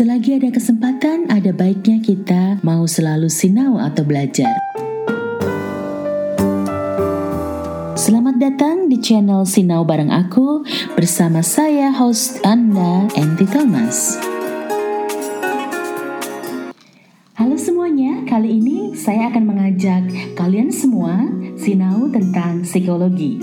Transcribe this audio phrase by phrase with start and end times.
[0.00, 4.48] Selagi ada kesempatan, ada baiknya kita mau selalu sinau atau belajar.
[8.00, 10.64] Selamat datang di channel Sinau bareng aku
[10.96, 14.16] bersama saya host Anda, Enti Thomas.
[17.36, 21.28] Halo semuanya, kali ini saya akan mengajak kalian semua
[21.60, 23.36] sinau tentang psikologi.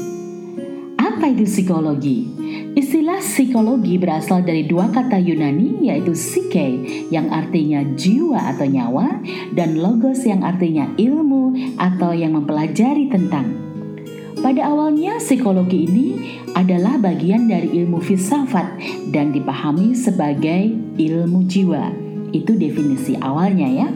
[0.97, 2.36] Apa itu psikologi?
[2.77, 6.77] Istilah psikologi berasal dari dua kata Yunani yaitu psyche
[7.09, 9.17] yang artinya jiwa atau nyawa
[9.57, 13.49] dan logos yang artinya ilmu atau yang mempelajari tentang.
[14.45, 16.07] Pada awalnya psikologi ini
[16.53, 18.77] adalah bagian dari ilmu filsafat
[19.09, 20.69] dan dipahami sebagai
[21.01, 21.89] ilmu jiwa.
[22.29, 23.89] Itu definisi awalnya ya.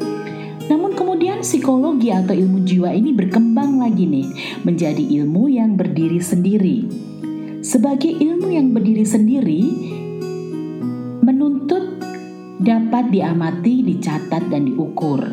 [0.74, 4.26] Namun kemudian psikologi atau ilmu jiwa ini berkembang lagi nih
[4.66, 7.11] menjadi ilmu yang berdiri sendiri
[7.72, 9.64] sebagai ilmu yang berdiri sendiri,
[11.24, 12.04] menuntut
[12.60, 15.24] dapat diamati, dicatat, dan diukur.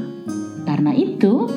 [0.63, 1.51] Karena itu,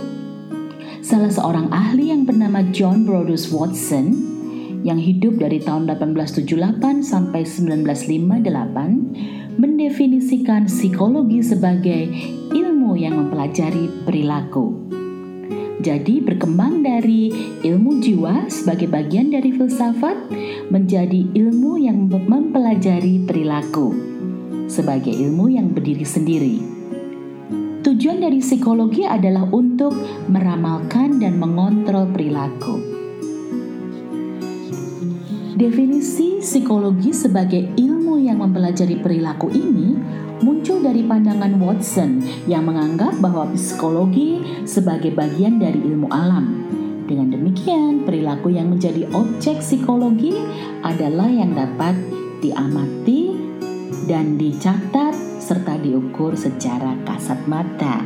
[1.06, 4.34] salah seorang ahli yang bernama John Brodus Watson
[4.82, 12.10] yang hidup dari tahun 1878 sampai 1958 mendefinisikan psikologi sebagai
[12.58, 14.81] ilmu yang mempelajari perilaku.
[15.82, 17.34] Jadi berkembang dari
[17.66, 20.30] ilmu jiwa sebagai bagian dari filsafat
[20.70, 23.90] menjadi ilmu yang mempelajari perilaku
[24.70, 26.56] sebagai ilmu yang berdiri sendiri.
[27.82, 29.98] Tujuan dari psikologi adalah untuk
[30.30, 32.78] meramalkan dan mengontrol perilaku.
[35.58, 39.98] Definisi psikologi sebagai ilmu yang mempelajari perilaku ini
[40.42, 46.66] muncul dari pandangan Watson yang menganggap bahwa psikologi sebagai bagian dari ilmu alam.
[47.06, 50.38] Dengan demikian, perilaku yang menjadi objek psikologi
[50.82, 51.98] adalah yang dapat
[52.40, 53.36] diamati
[54.08, 58.02] dan dicatat serta diukur secara kasat mata.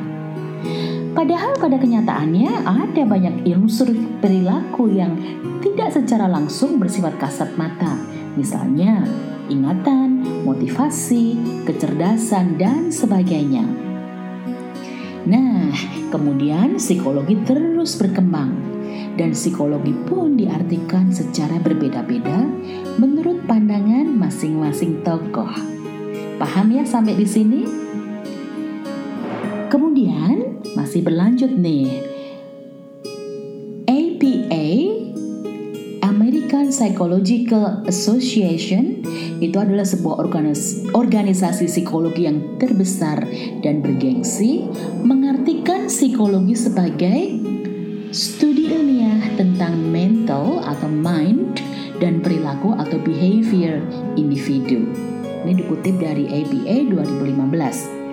[1.16, 3.88] Padahal pada kenyataannya ada banyak unsur
[4.20, 5.16] perilaku yang
[5.64, 7.96] tidak secara langsung bersifat kasat mata.
[8.36, 9.08] Misalnya,
[9.50, 13.66] ingatan, motivasi, kecerdasan, dan sebagainya.
[15.26, 15.74] Nah,
[16.14, 18.54] kemudian psikologi terus berkembang,
[19.18, 22.46] dan psikologi pun diartikan secara berbeda-beda
[23.02, 25.52] menurut pandangan masing-masing tokoh.
[26.36, 27.62] Paham ya sampai di sini?
[29.72, 32.16] Kemudian masih berlanjut nih
[36.76, 39.00] Psychological Association
[39.44, 43.26] itu adalah sebuah organis organisasi psikologi yang terbesar
[43.60, 44.68] dan bergengsi
[45.04, 47.20] mengartikan psikologi sebagai
[48.16, 51.60] studi ilmiah tentang mental atau mind
[52.00, 53.84] dan perilaku atau behavior
[54.16, 54.88] individu.
[55.46, 58.06] Ini dikutip dari APA 2015.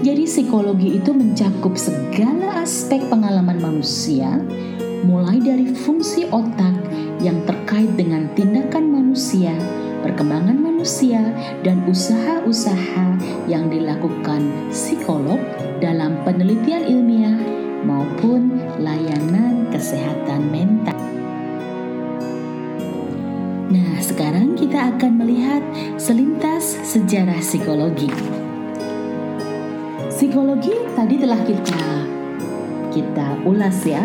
[0.00, 4.40] Jadi psikologi itu mencakup segala aspek pengalaman manusia
[5.04, 6.72] mulai dari fungsi otak
[7.20, 9.52] yang terkait dengan tindakan manusia,
[10.00, 11.20] perkembangan manusia,
[11.60, 13.06] dan usaha-usaha
[13.44, 15.40] yang dilakukan psikolog
[15.80, 17.36] dalam penelitian ilmiah
[17.84, 20.96] maupun layanan kesehatan mental.
[23.70, 25.62] Nah, sekarang kita akan melihat
[26.00, 28.10] selintas sejarah psikologi.
[30.10, 31.84] Psikologi tadi telah kita
[32.90, 34.02] kita ulas ya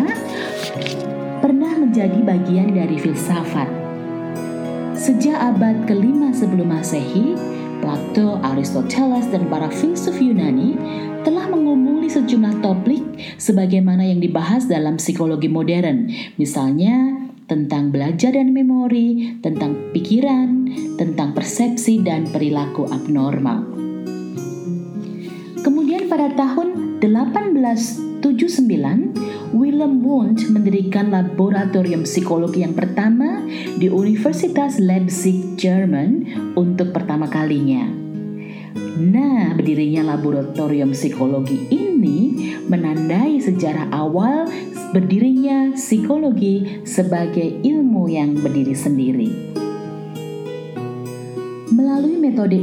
[1.76, 3.68] pernah menjadi bagian dari filsafat.
[4.96, 7.36] Sejak abad kelima sebelum masehi,
[7.84, 10.72] Plato, Aristoteles, dan para filsuf Yunani
[11.20, 13.04] telah mengumuli sejumlah topik
[13.36, 16.08] sebagaimana yang dibahas dalam psikologi modern,
[16.40, 23.68] misalnya tentang belajar dan memori, tentang pikiran, tentang persepsi dan perilaku abnormal.
[25.60, 27.04] Kemudian pada tahun
[28.20, 33.44] 1879, Wilhelm Wundt mendirikan laboratorium psikologi yang pertama
[33.76, 36.24] di Universitas Leipzig, Jerman
[36.56, 37.86] untuk pertama kalinya.
[38.96, 44.48] Nah, berdirinya laboratorium psikologi ini menandai sejarah awal
[44.96, 49.28] berdirinya psikologi sebagai ilmu yang berdiri sendiri.
[51.76, 52.56] Melalui metode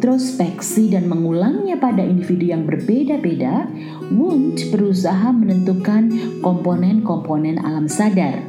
[0.00, 3.68] introspeksi dan mengulangnya pada individu yang berbeda-beda,
[4.08, 6.08] Wundt berusaha menentukan
[6.40, 8.40] komponen-komponen alam sadar.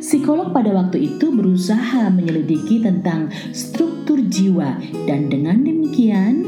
[0.00, 6.40] Psikolog pada waktu itu berusaha menyelidiki tentang struktur jiwa dan dengan demikian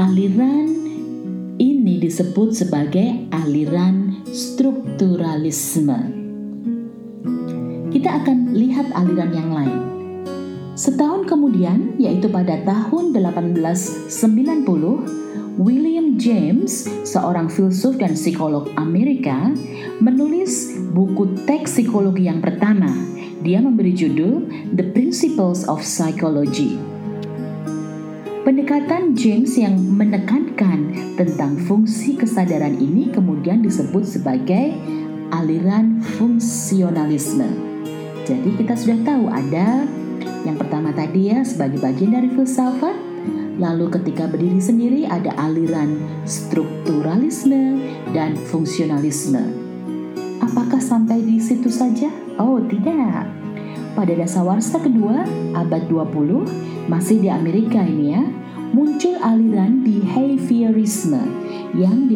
[0.00, 0.72] aliran
[1.60, 6.00] ini disebut sebagai aliran strukturalisme.
[7.92, 9.95] Kita akan lihat aliran yang lain.
[10.76, 14.12] Setahun kemudian, yaitu pada tahun 1890,
[15.56, 19.56] William James, seorang filsuf dan psikolog Amerika,
[20.04, 22.92] menulis buku teks psikologi yang pertama.
[23.40, 26.76] Dia memberi judul The Principles of Psychology.
[28.44, 34.76] Pendekatan James yang menekankan tentang fungsi kesadaran ini kemudian disebut sebagai
[35.32, 37.48] aliran fungsionalisme.
[38.28, 39.88] Jadi kita sudah tahu ada
[40.46, 42.94] yang pertama tadi ya sebagai bagian dari filsafat,
[43.58, 47.82] lalu ketika berdiri sendiri ada aliran strukturalisme
[48.14, 49.42] dan fungsionalisme.
[50.38, 52.06] Apakah sampai di situ saja?
[52.38, 53.26] Oh, tidak.
[53.98, 55.26] Pada dasawarsa kedua,
[55.58, 58.22] abad 20, masih di Amerika ini ya,
[58.70, 61.24] muncul aliran behaviorisme
[61.74, 62.06] yang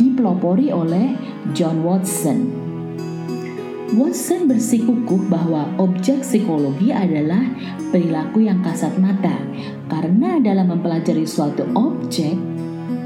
[0.00, 1.12] dipelopori oleh
[1.52, 2.67] John Watson
[3.88, 7.40] Watson bersikukuh bahwa objek psikologi adalah
[7.88, 9.32] perilaku yang kasat mata,
[9.88, 12.36] karena dalam mempelajari suatu objek,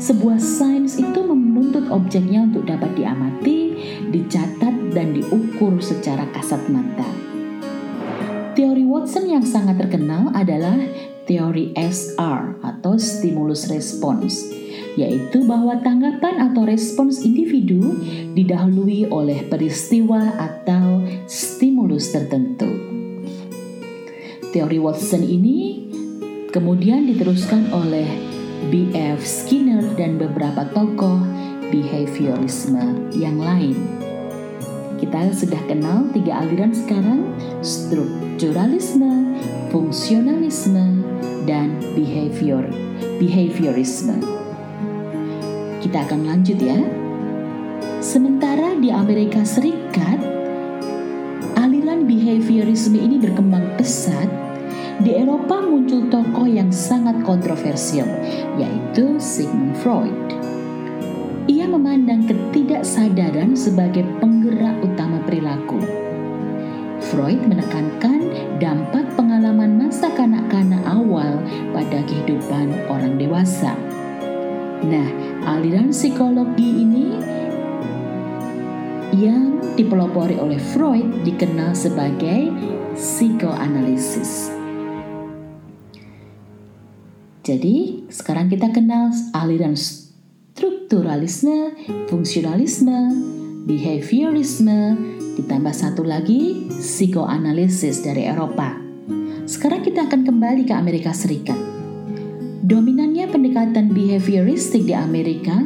[0.02, 3.79] sebuah sains itu menuntut objeknya untuk dapat diamati,
[4.11, 7.06] dicatat, dan diukur secara kasat mata.
[8.58, 10.82] Teori Watson yang sangat terkenal adalah
[11.31, 14.62] teori SR atau stimulus response
[14.97, 17.97] yaitu bahwa tanggapan atau respons individu
[18.37, 22.69] didahului oleh peristiwa atau stimulus tertentu.
[24.53, 25.89] Teori Watson ini
[26.53, 28.05] kemudian diteruskan oleh
[28.69, 29.25] B.F.
[29.25, 31.25] Skinner dan beberapa tokoh
[31.73, 33.75] behaviorisme yang lain.
[35.00, 37.27] Kita sudah kenal tiga aliran sekarang,
[37.65, 39.35] strukturalisme,
[39.73, 41.03] fungsionalisme,
[41.43, 42.62] dan behavior
[43.19, 44.42] behaviorisme.
[45.82, 46.79] Kita akan lanjut ya.
[47.99, 50.23] Sementara di Amerika Serikat,
[51.58, 54.31] aliran behaviorisme ini berkembang pesat,
[55.02, 58.06] di Eropa muncul tokoh yang sangat kontroversial,
[58.55, 60.14] yaitu Sigmund Freud.
[61.50, 65.82] Ia memandang ketidaksadaran sebagai penggerak utama perilaku.
[67.11, 68.31] Freud menekankan
[68.62, 71.43] dampak pengalaman masa kanak-kanak awal
[71.75, 73.75] pada kehidupan orang dewasa.
[74.82, 75.22] Nah,
[75.62, 77.06] aliran psikologi ini
[79.14, 82.50] yang dipelopori oleh Freud dikenal sebagai
[82.99, 84.50] psikoanalisis.
[87.47, 91.79] Jadi, sekarang kita kenal aliran strukturalisme,
[92.11, 93.14] fungsionalisme,
[93.62, 94.99] behaviorisme,
[95.38, 98.82] ditambah satu lagi psikoanalisis dari Eropa.
[99.47, 101.72] Sekarang kita akan kembali ke Amerika Serikat.
[102.62, 105.59] Dominannya pendekatan behavioristik di Amerika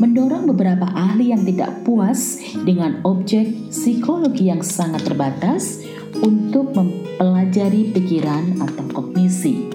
[0.00, 5.84] mendorong beberapa ahli yang tidak puas dengan objek psikologi yang sangat terbatas
[6.24, 9.68] untuk mempelajari pikiran atau kognisi.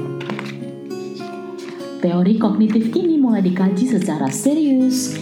[2.01, 5.13] Teori kognitif ini mulai dikaji secara serius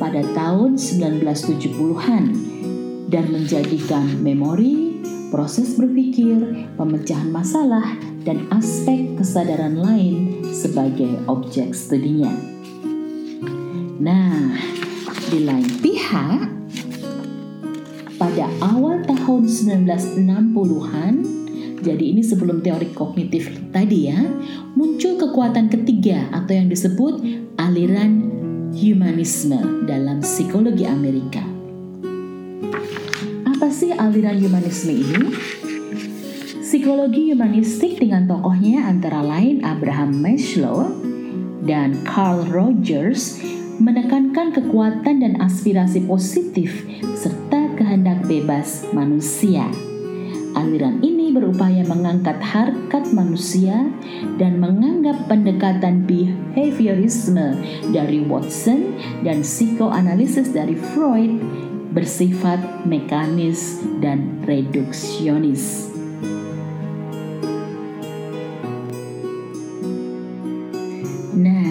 [0.00, 2.24] pada tahun 1970-an
[3.12, 4.96] dan menjadikan memori,
[5.28, 7.84] proses berpikir, pemecahan masalah,
[8.24, 12.30] dan aspek kesadaran lain sebagai objek studinya.
[13.96, 14.54] Nah,
[15.32, 16.40] di lain pihak,
[18.16, 21.14] pada awal tahun 1960-an,
[21.80, 24.20] jadi ini sebelum teori kognitif tadi ya,
[24.74, 27.20] muncul kekuatan ketiga atau yang disebut
[27.60, 28.26] aliran
[28.76, 31.44] humanisme dalam psikologi Amerika.
[33.48, 35.32] Apa sih aliran humanisme ini?
[36.86, 40.86] Psikologi humanistik dengan tokohnya antara lain Abraham Maslow
[41.66, 43.42] dan Carl Rogers
[43.82, 46.86] menekankan kekuatan dan aspirasi positif
[47.18, 49.66] serta kehendak bebas manusia.
[50.54, 53.90] Aliran ini berupaya mengangkat harkat manusia
[54.38, 58.94] dan menganggap pendekatan behaviorisme dari Watson
[59.26, 61.34] dan psikoanalisis dari Freud
[61.90, 65.95] bersifat mekanis dan reduksionis.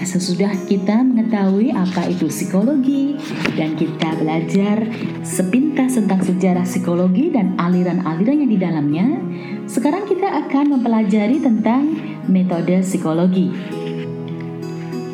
[0.06, 3.18] Sesudah kita mengetahui apa itu psikologi
[3.58, 4.86] dan kita belajar
[5.26, 9.08] sepintas tentang sejarah psikologi dan aliran-aliran yang di dalamnya,
[9.66, 11.98] sekarang kita akan mempelajari tentang
[12.30, 13.50] metode psikologi.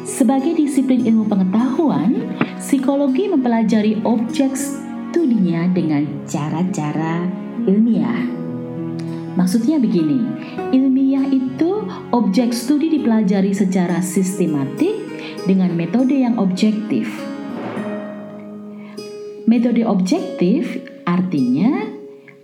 [0.03, 7.25] Sebagai disiplin ilmu pengetahuan, psikologi mempelajari objek studinya dengan cara-cara
[7.63, 8.27] ilmiah.
[9.39, 10.19] Maksudnya begini,
[10.75, 11.70] ilmiah itu
[12.11, 14.91] objek studi dipelajari secara sistematik
[15.47, 17.07] dengan metode yang objektif.
[19.47, 21.87] Metode objektif artinya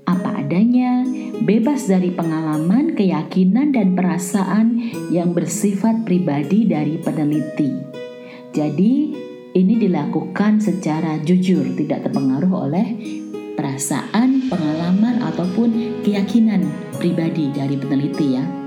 [0.07, 1.03] apa adanya,
[1.43, 4.79] bebas dari pengalaman, keyakinan, dan perasaan
[5.11, 7.75] yang bersifat pribadi dari peneliti.
[8.55, 8.93] Jadi,
[9.51, 12.87] ini dilakukan secara jujur, tidak terpengaruh oleh
[13.59, 16.63] perasaan, pengalaman, ataupun keyakinan
[16.95, 18.66] pribadi dari peneliti ya.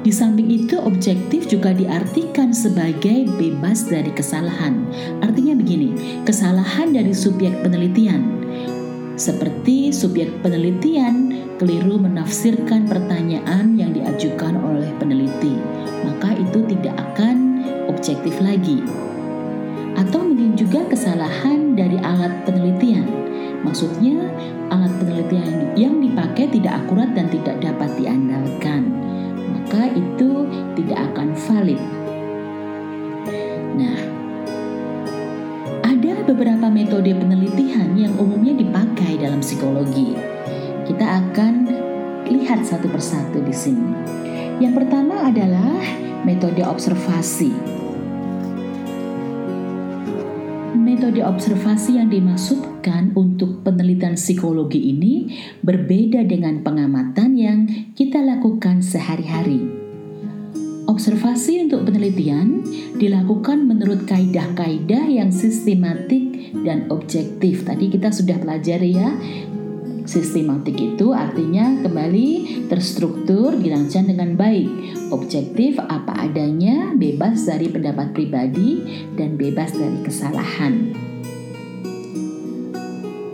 [0.00, 4.88] Di samping itu, objektif juga diartikan sebagai bebas dari kesalahan.
[5.20, 5.92] Artinya begini,
[6.24, 8.24] kesalahan dari subjek penelitian.
[9.20, 15.52] Seperti subjek penelitian keliru menafsirkan pertanyaan yang diajukan oleh peneliti,
[16.00, 17.60] maka itu tidak akan
[17.92, 18.80] objektif lagi.
[20.00, 23.04] Atau mungkin juga kesalahan dari alat penelitian.
[23.60, 24.16] Maksudnya,
[24.72, 28.99] alat penelitian yang dipakai tidak akurat dan tidak dapat diandalkan
[29.70, 31.78] maka itu tidak akan valid.
[33.78, 33.98] Nah,
[35.86, 40.18] ada beberapa metode penelitian yang umumnya dipakai dalam psikologi.
[40.90, 41.70] Kita akan
[42.26, 43.94] lihat satu persatu di sini.
[44.58, 45.78] Yang pertama adalah
[46.26, 47.79] metode observasi.
[51.00, 55.32] Metode observasi yang dimaksudkan untuk penelitian psikologi ini
[55.64, 57.64] berbeda dengan pengamatan yang
[57.96, 59.64] kita lakukan sehari-hari.
[60.84, 62.60] Observasi untuk penelitian
[63.00, 67.64] dilakukan menurut kaidah-kaidah yang sistematik dan objektif.
[67.64, 69.16] Tadi kita sudah pelajari ya,
[70.10, 74.66] Sistematik itu artinya kembali terstruktur, dirancang dengan baik,
[75.14, 80.90] objektif apa adanya, bebas dari pendapat pribadi, dan bebas dari kesalahan.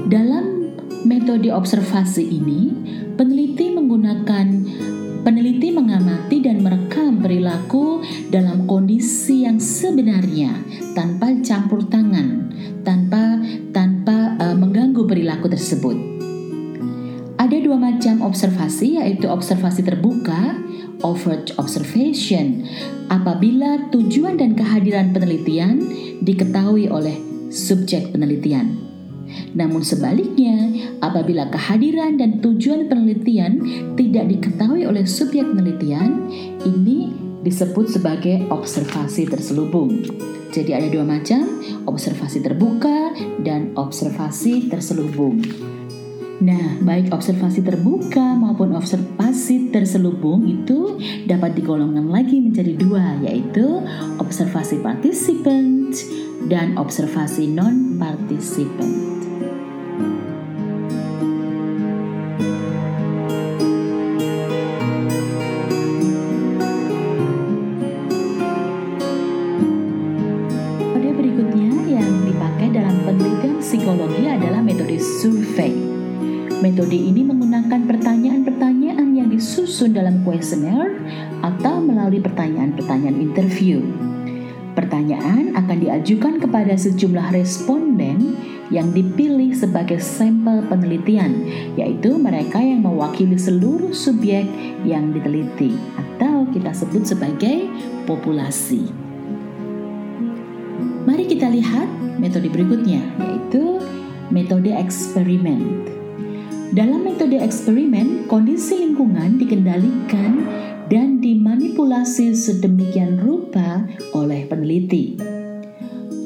[0.04, 0.68] Dalam
[1.08, 2.68] metode observasi ini,
[3.16, 4.46] peneliti menggunakan
[5.24, 10.52] peneliti mengamati dan merekam perilaku dalam kondisi yang sebenarnya
[10.92, 12.52] tanpa campur tangan,
[12.84, 13.40] tanpa
[13.72, 16.15] tanpa uh, mengganggu perilaku tersebut.
[17.66, 20.54] Dua macam observasi yaitu observasi terbuka,
[21.02, 22.62] overt observation,
[23.10, 25.82] apabila tujuan dan kehadiran penelitian
[26.22, 27.18] diketahui oleh
[27.50, 28.78] subjek penelitian.
[29.58, 33.58] Namun sebaliknya, apabila kehadiran dan tujuan penelitian
[33.98, 36.30] tidak diketahui oleh subjek penelitian,
[36.62, 37.10] ini
[37.42, 40.06] disebut sebagai observasi terselubung.
[40.54, 41.42] Jadi ada dua macam,
[41.90, 43.10] observasi terbuka
[43.42, 45.42] dan observasi terselubung.
[46.36, 53.80] Nah, baik observasi terbuka maupun observasi terselubung itu dapat digolongkan lagi menjadi dua, yaitu
[54.20, 55.96] observasi participant
[56.52, 59.15] dan observasi non-participant.
[80.46, 81.02] Kuesioner
[81.42, 83.82] atau melalui pertanyaan-pertanyaan interview.
[84.78, 88.38] Pertanyaan akan diajukan kepada sejumlah responden
[88.70, 91.42] yang dipilih sebagai sampel penelitian,
[91.74, 94.46] yaitu mereka yang mewakili seluruh subjek
[94.86, 97.66] yang diteliti atau kita sebut sebagai
[98.06, 98.86] populasi.
[101.10, 101.90] Mari kita lihat
[102.22, 103.82] metode berikutnya, yaitu
[104.30, 105.90] metode eksperimen.
[106.74, 110.32] Dalam metode eksperimen, kondisi lingkungan dikendalikan
[110.90, 115.14] dan dimanipulasi sedemikian rupa oleh peneliti.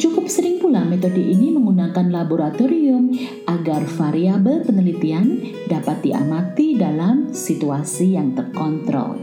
[0.01, 3.13] Cukup sering pula metode ini menggunakan laboratorium
[3.45, 9.21] agar variabel penelitian dapat diamati dalam situasi yang terkontrol.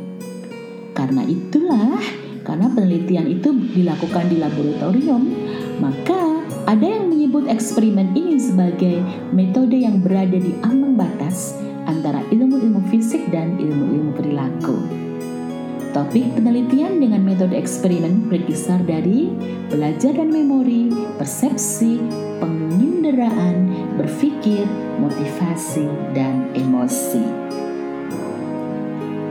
[0.93, 1.97] Karena itulah,
[2.45, 5.23] karena penelitian itu dilakukan di laboratorium,
[5.81, 6.26] maka
[6.67, 8.99] ada yang menyebut eksperimen ini sebagai
[9.31, 11.55] metode yang berada di ambang batas
[11.87, 14.75] antara ilmu-ilmu fisik dan ilmu-ilmu perilaku.
[15.95, 19.31] Topik penelitian dengan metode eksperimen berkisar dari
[19.71, 22.03] belajar dan memori, persepsi,
[22.43, 24.67] penginderaan, berpikir,
[24.99, 27.23] motivasi, dan emosi.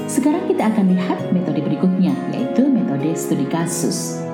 [0.09, 4.25] Sekarang kita akan lihat metode berikutnya, yaitu metode studi kasus.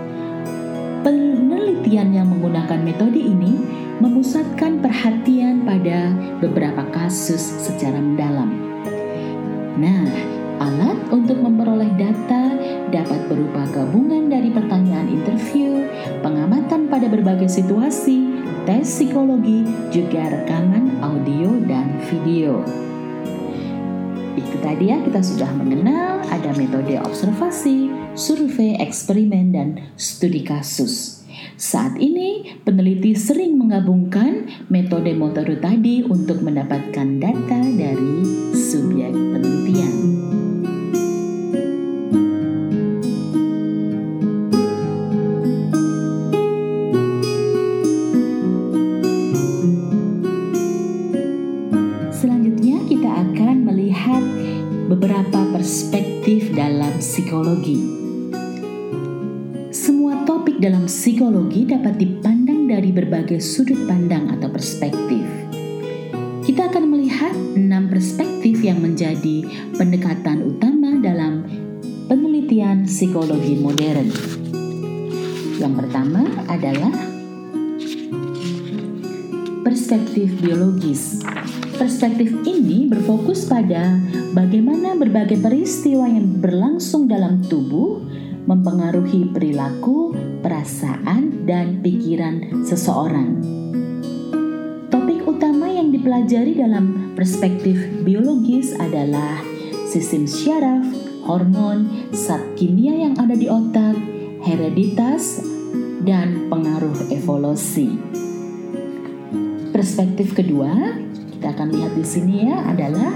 [1.02, 3.58] Penelitian yang menggunakan metode ini
[3.98, 8.54] memusatkan perhatian pada beberapa kasus secara mendalam.
[9.82, 10.06] Nah,
[10.62, 12.54] alat untuk memperoleh data
[12.94, 15.90] dapat berupa gabungan dari pertanyaan interview,
[16.22, 18.30] pengamatan pada berbagai situasi,
[18.62, 22.62] tes psikologi, juga rekaman audio dan video.
[24.60, 31.22] Tadi ya kita sudah mengenal ada metode observasi, survei, eksperimen, dan studi kasus.
[31.56, 38.14] Saat ini, peneliti sering menggabungkan metode-metode tadi untuk mendapatkan data dari
[38.52, 40.21] subjek penelitian.
[60.62, 65.26] Dalam psikologi dapat dipandang dari berbagai sudut pandang atau perspektif.
[66.46, 69.42] Kita akan melihat enam perspektif yang menjadi
[69.74, 71.42] pendekatan utama dalam
[72.06, 74.06] penelitian psikologi modern.
[75.58, 76.94] Yang pertama adalah
[79.66, 81.26] perspektif biologis.
[81.74, 83.98] Perspektif ini berfokus pada
[84.30, 87.98] bagaimana berbagai peristiwa yang berlangsung dalam tubuh
[88.46, 93.38] mempengaruhi perilaku, perasaan, dan pikiran seseorang.
[94.90, 99.40] Topik utama yang dipelajari dalam perspektif biologis adalah
[99.88, 100.84] sistem syaraf,
[101.24, 103.96] hormon, zat kimia yang ada di otak,
[104.44, 105.40] hereditas,
[106.02, 107.94] dan pengaruh evolusi.
[109.72, 110.98] Perspektif kedua,
[111.38, 113.14] kita akan lihat di sini ya, adalah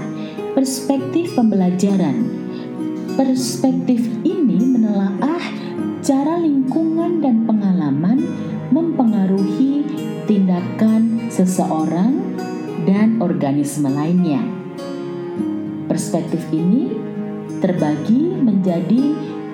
[0.57, 2.47] perspektif pembelajaran
[3.17, 5.26] Perspektif ini menelaah
[6.07, 8.23] cara lingkungan dan pengalaman
[8.71, 9.83] mempengaruhi
[10.23, 12.15] tindakan seseorang
[12.87, 14.39] dan organisme lainnya.
[15.91, 16.95] Perspektif ini
[17.59, 19.03] terbagi menjadi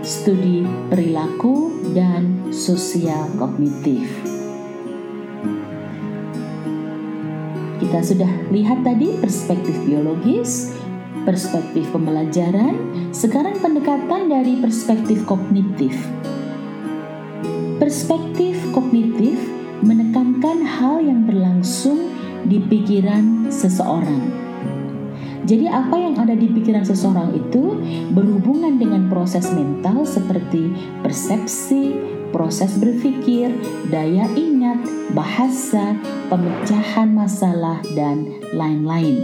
[0.06, 0.62] studi
[0.94, 4.06] perilaku dan sosial kognitif.
[7.82, 10.70] Kita sudah lihat tadi perspektif biologis,
[11.26, 12.78] perspektif pembelajaran,
[13.10, 15.98] sekarang pendekatan dari perspektif kognitif.
[17.82, 19.34] Perspektif kognitif
[19.82, 22.12] menekankan hal yang berlangsung
[22.46, 24.22] di pikiran seseorang.
[25.44, 27.76] Jadi, apa yang ada di pikiran seseorang itu
[28.16, 30.72] berhubungan dengan proses mental seperti
[31.04, 31.98] persepsi,
[32.32, 33.52] proses berpikir,
[33.92, 34.80] daya ingat,
[35.12, 36.00] bahasa,
[36.32, 39.20] pemecahan masalah, dan lain-lain.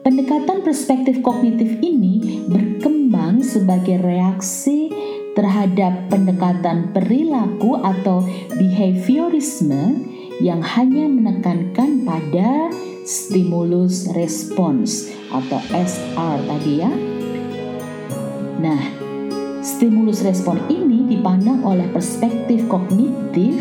[0.00, 4.88] Pendekatan perspektif kognitif ini berkembang sebagai reaksi
[5.40, 8.20] terhadap pendekatan perilaku atau
[8.60, 10.04] behaviorisme
[10.36, 12.68] yang hanya menekankan pada
[13.08, 16.92] stimulus respons atau SR tadi ya.
[18.60, 18.82] Nah,
[19.64, 23.56] stimulus respon ini dipandang oleh perspektif kognitif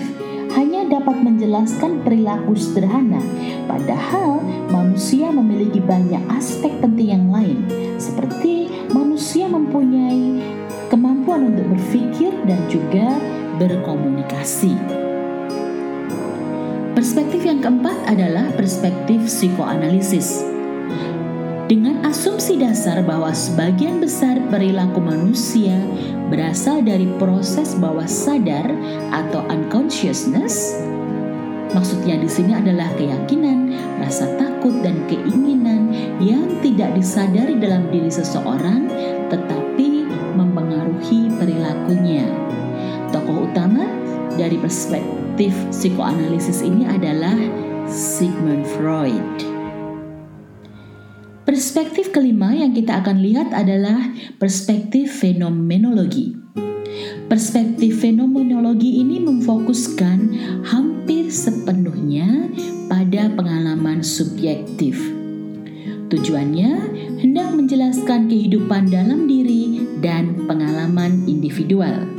[0.59, 3.23] hanya dapat menjelaskan perilaku sederhana,
[3.71, 7.63] padahal manusia memiliki banyak aspek penting yang lain,
[7.95, 10.58] seperti manusia mempunyai
[11.29, 13.05] kemampuan untuk berpikir dan juga
[13.61, 14.73] berkomunikasi.
[16.97, 20.41] Perspektif yang keempat adalah perspektif psikoanalisis.
[21.69, 25.77] Dengan asumsi dasar bahwa sebagian besar perilaku manusia
[26.33, 28.65] berasal dari proses bawah sadar
[29.13, 30.81] atau unconsciousness,
[31.77, 33.69] maksudnya di sini adalah keyakinan,
[34.01, 38.89] rasa takut dan keinginan yang tidak disadari dalam diri seseorang
[39.29, 39.68] tetapi
[41.39, 42.27] perilakunya.
[43.09, 43.87] Tokoh utama
[44.35, 47.35] dari perspektif psikoanalisis ini adalah
[47.89, 49.49] Sigmund Freud.
[51.49, 56.37] Perspektif kelima yang kita akan lihat adalah perspektif fenomenologi.
[57.25, 60.19] Perspektif fenomenologi ini memfokuskan
[60.69, 62.53] hampir sepenuhnya
[62.85, 65.18] pada pengalaman subjektif.
[66.09, 66.71] Tujuannya
[67.21, 72.09] hendak menjelaskan kehidupan dalam diri dan pengalaman individual.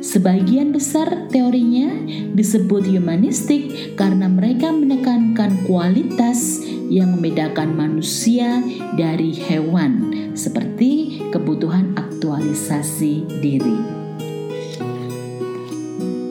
[0.00, 1.92] Sebagian besar teorinya
[2.32, 8.64] disebut humanistik karena mereka menekankan kualitas yang membedakan manusia
[8.96, 13.78] dari hewan, seperti kebutuhan aktualisasi diri.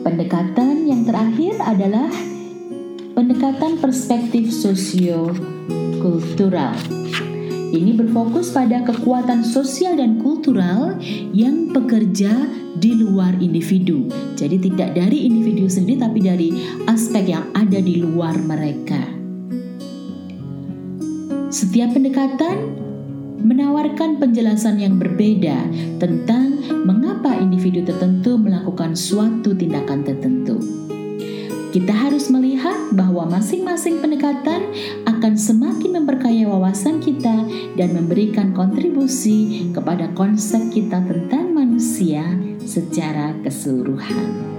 [0.02, 2.10] Pendekatan yang terakhir adalah
[3.14, 4.50] pendekatan perspektif
[6.02, 6.74] sosio-kultural.
[7.72, 10.98] Ini berfokus pada kekuatan sosial dan kultural
[11.32, 14.10] yang bekerja di luar individu.
[14.36, 16.48] Jadi tidak dari individu sendiri tapi dari
[16.90, 19.00] aspek yang ada di luar mereka.
[21.48, 22.76] Setiap pendekatan
[23.40, 25.64] menawarkan penjelasan yang berbeda
[25.96, 30.60] tentang mengapa individu tertentu melakukan suatu tindakan tertentu.
[31.72, 34.60] Kita harus melihat bahwa masing-masing pendekatan
[35.22, 37.46] akan semakin memperkaya wawasan kita
[37.78, 42.26] dan memberikan kontribusi kepada konsep kita tentang manusia
[42.66, 44.51] secara keseluruhan.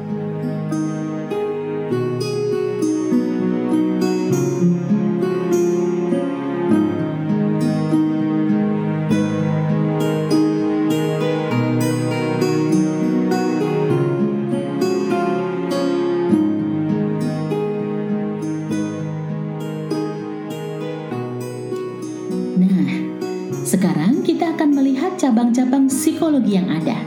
[26.04, 27.00] Psikologi yang ada.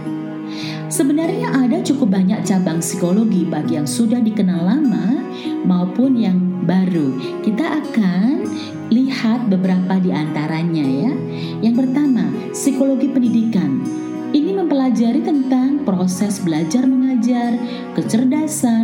[0.88, 5.20] Sebenarnya ada cukup banyak cabang psikologi bagi yang sudah dikenal lama
[5.68, 7.12] maupun yang baru.
[7.44, 8.48] Kita akan
[8.88, 11.12] lihat beberapa di antaranya ya.
[11.60, 12.24] Yang pertama,
[12.56, 13.84] psikologi pendidikan.
[14.32, 17.52] Ini mempelajari tentang proses belajar mengajar,
[17.92, 18.75] kecerdasan,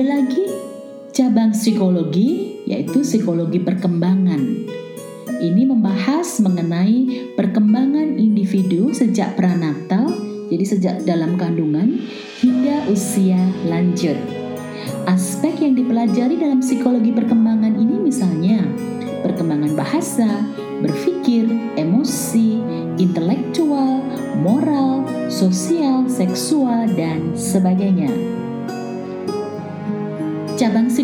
[0.00, 0.48] Ada lagi
[1.12, 4.40] cabang psikologi, yaitu psikologi perkembangan.
[5.44, 10.08] Ini membahas mengenai perkembangan individu sejak pranatal,
[10.48, 12.00] jadi sejak dalam kandungan
[12.40, 13.36] hingga usia
[13.68, 14.16] lanjut.
[15.04, 18.64] Aspek yang dipelajari dalam psikologi perkembangan ini misalnya
[19.20, 20.48] perkembangan bahasa,
[20.80, 21.44] berpikir,
[21.76, 22.56] emosi,
[22.96, 24.00] intelektual,
[24.40, 28.40] moral, sosial, seksual, dan sebagainya.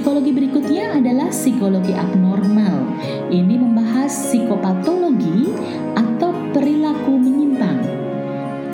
[0.06, 2.94] Psikologi berikutnya adalah psikologi abnormal.
[3.26, 5.50] Ini membahas psikopatologi
[5.98, 7.82] atau perilaku menyimpang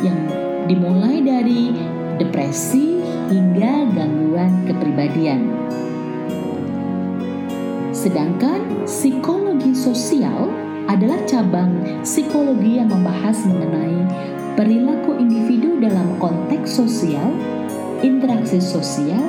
[0.05, 0.21] yang
[0.69, 1.73] dimulai dari
[2.21, 3.01] depresi
[3.33, 5.49] hingga gangguan kepribadian.
[7.97, 10.53] Sedangkan psikologi sosial
[10.85, 14.05] adalah cabang psikologi yang membahas mengenai
[14.53, 17.33] perilaku individu dalam konteks sosial,
[18.05, 19.25] interaksi sosial,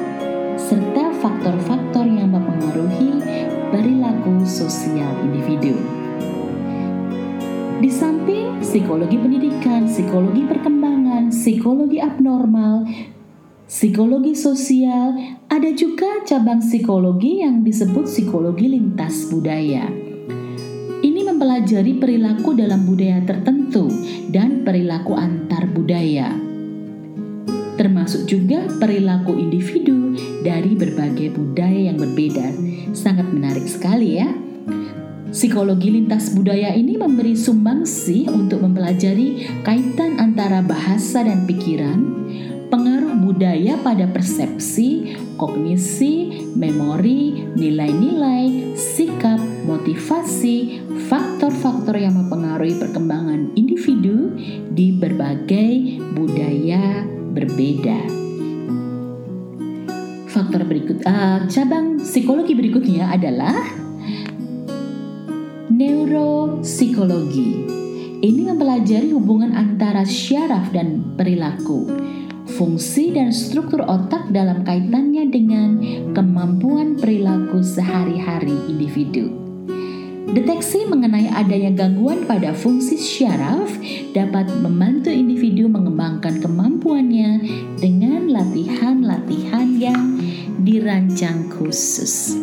[0.60, 3.24] serta faktor-faktor yang mempengaruhi
[3.72, 5.80] perilaku sosial individu.
[7.80, 12.84] Di samping psikologi pendidikan, psikologi perkembangan, psikologi abnormal,
[13.64, 15.18] Psikologi sosial,
[15.50, 19.90] ada juga cabang psikologi yang disebut psikologi lintas budaya.
[21.02, 23.90] Ini mempelajari perilaku dalam budaya tertentu
[24.30, 26.53] dan perilaku antar budaya.
[27.84, 32.56] Termasuk juga perilaku individu dari berbagai budaya yang berbeda.
[32.96, 34.32] Sangat menarik sekali ya.
[35.36, 42.00] Psikologi lintas budaya ini memberi sumbangsi untuk mempelajari kaitan antara bahasa dan pikiran,
[42.72, 54.40] pengaruh budaya pada persepsi, kognisi, memori, nilai-nilai, sikap, motivasi, faktor-faktor yang mempengaruhi perkembangan individu
[54.72, 58.00] di berbagai budaya berbeda.
[60.30, 63.58] Faktor berikut, uh, cabang psikologi berikutnya adalah
[65.70, 67.66] neuropsikologi.
[68.24, 71.92] Ini mempelajari hubungan antara syaraf dan perilaku
[72.54, 75.70] fungsi dan struktur otak dalam kaitannya dengan
[76.14, 79.43] kemampuan perilaku sehari-hari individu.
[80.34, 83.70] Deteksi mengenai adanya gangguan pada fungsi syaraf
[84.18, 87.46] dapat membantu individu mengembangkan kemampuannya
[87.78, 90.18] dengan latihan-latihan yang
[90.66, 92.34] dirancang khusus.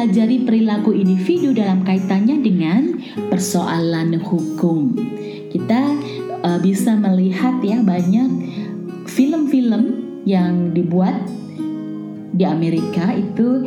[0.00, 4.96] Mempelajari perilaku individu dalam kaitannya dengan persoalan hukum.
[5.52, 5.82] Kita
[6.40, 8.32] uh, bisa melihat ya banyak
[9.04, 11.20] film-film yang dibuat
[12.32, 13.60] di Amerika itu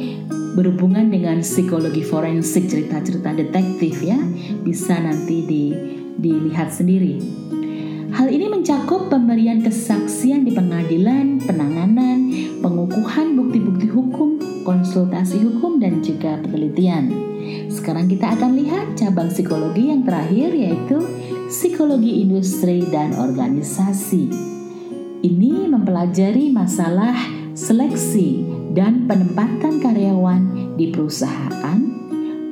[0.57, 4.17] berhubungan dengan psikologi forensik, cerita-cerita detektif ya.
[4.65, 5.69] Bisa nanti di,
[6.17, 7.21] dilihat sendiri.
[8.09, 9.82] Hal ini mencakup pemberian kesaksian
[16.53, 17.09] penelitian.
[17.73, 21.01] Sekarang kita akan lihat cabang psikologi yang terakhir yaitu
[21.49, 24.29] psikologi industri dan organisasi.
[25.25, 27.17] Ini mempelajari masalah
[27.57, 28.45] seleksi
[28.77, 31.79] dan penempatan karyawan di perusahaan,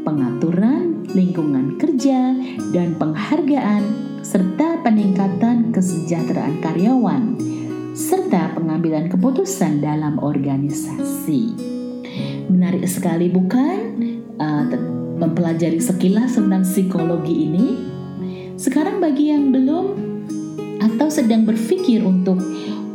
[0.02, 2.34] pengaturan lingkungan kerja,
[2.72, 3.84] dan penghargaan
[4.22, 7.36] serta peningkatan kesejahteraan karyawan,
[7.92, 11.71] serta pengambilan keputusan dalam organisasi.
[12.52, 13.80] Menarik sekali, bukan?
[14.36, 14.68] Uh,
[15.22, 17.80] mempelajari sekilas tentang psikologi ini.
[18.60, 19.86] Sekarang, bagi yang belum
[20.82, 22.42] atau sedang berpikir untuk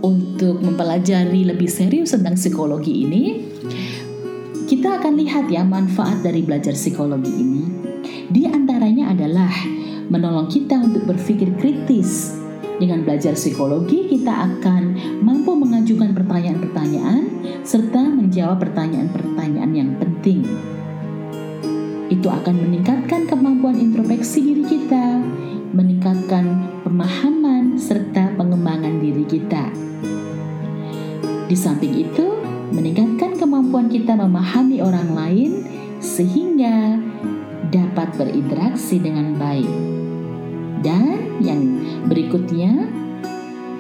[0.05, 3.23] untuk mempelajari lebih serius tentang psikologi ini,
[4.69, 7.63] kita akan lihat ya manfaat dari belajar psikologi ini.
[8.27, 9.51] Di antaranya adalah
[10.11, 12.37] menolong kita untuk berpikir kritis,
[12.77, 14.83] Dengan belajar psikologi, kita akan
[15.25, 17.36] mampu mengajukan pertanyaan-pertanyaan
[17.67, 20.47] serta menjawab pertanyaan-pertanyaan yang penting.
[22.07, 25.19] Itu akan meningkatkan kemampuan introspeksi diri kita,
[25.75, 29.75] meningkatkan pemahaman serta pengembangan diri kita.
[31.51, 32.39] Di samping itu,
[32.71, 35.51] meningkatkan kemampuan kita memahami orang lain
[35.99, 37.03] sehingga
[37.75, 39.71] dapat berinteraksi dengan baik.
[40.87, 42.87] Dan yang berikutnya,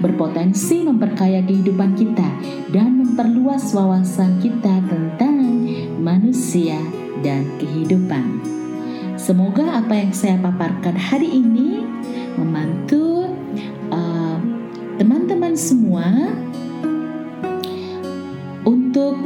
[0.00, 2.28] berpotensi memperkaya kehidupan kita
[2.72, 5.36] dan memperluas wawasan kita tentang
[6.00, 6.76] manusia
[7.24, 8.44] dan kehidupan.
[9.16, 11.82] Semoga apa yang saya paparkan hari ini
[12.36, 13.32] membantu
[13.88, 14.38] uh,
[15.00, 16.06] teman-teman uh, semua
[18.68, 19.16] untuk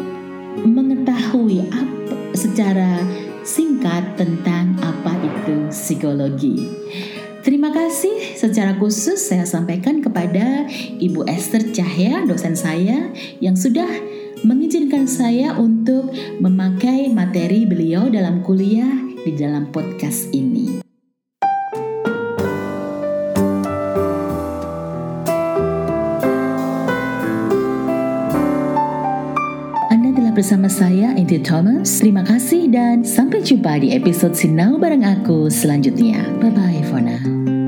[0.62, 3.02] mengetahui apa, secara
[3.42, 6.68] singkat tentang apa itu psikologi.
[7.40, 10.66] Terima kasih secara khusus saya sampaikan kepada
[10.98, 13.86] Ibu Esther Cahya, dosen saya yang sudah
[14.42, 16.10] mengizinkan saya untuk
[16.42, 18.90] memakai materi beliau dalam kuliah
[19.22, 20.82] di dalam podcast ini.
[29.94, 32.02] Anda telah bersama saya, Inti Thomas.
[32.02, 36.26] Terima kasih dan sampai jumpa di episode Sinau bareng aku selanjutnya.
[36.42, 37.59] Bye-bye for now.